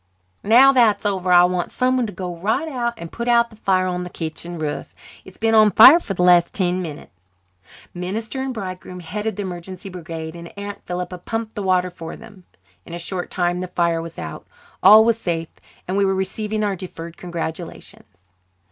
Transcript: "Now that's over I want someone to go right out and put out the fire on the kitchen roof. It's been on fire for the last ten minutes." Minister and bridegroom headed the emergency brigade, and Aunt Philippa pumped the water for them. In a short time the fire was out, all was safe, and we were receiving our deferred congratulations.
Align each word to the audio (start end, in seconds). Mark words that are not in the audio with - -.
"Now 0.41 0.71
that's 0.71 1.05
over 1.05 1.31
I 1.31 1.43
want 1.43 1.69
someone 1.71 2.07
to 2.07 2.11
go 2.11 2.35
right 2.35 2.67
out 2.67 2.95
and 2.97 3.11
put 3.11 3.27
out 3.27 3.51
the 3.51 3.55
fire 3.55 3.85
on 3.85 4.03
the 4.03 4.09
kitchen 4.09 4.57
roof. 4.57 4.95
It's 5.23 5.37
been 5.37 5.53
on 5.53 5.69
fire 5.69 5.99
for 5.99 6.15
the 6.15 6.23
last 6.23 6.55
ten 6.55 6.81
minutes." 6.81 7.11
Minister 7.93 8.41
and 8.41 8.51
bridegroom 8.51 9.01
headed 9.01 9.35
the 9.35 9.43
emergency 9.43 9.89
brigade, 9.89 10.35
and 10.35 10.51
Aunt 10.57 10.83
Philippa 10.87 11.19
pumped 11.19 11.53
the 11.53 11.61
water 11.61 11.91
for 11.91 12.15
them. 12.15 12.45
In 12.83 12.95
a 12.95 12.97
short 12.97 13.29
time 13.29 13.59
the 13.59 13.67
fire 13.67 14.01
was 14.01 14.17
out, 14.17 14.47
all 14.81 15.05
was 15.05 15.19
safe, 15.19 15.49
and 15.87 15.97
we 15.97 16.03
were 16.05 16.15
receiving 16.15 16.63
our 16.63 16.75
deferred 16.75 17.15
congratulations. 17.15 18.05